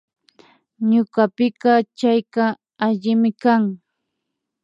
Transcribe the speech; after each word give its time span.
Ñukapika 0.89 1.71
chayka 1.97 2.43
allimi 2.85 3.31
kan 3.41 3.63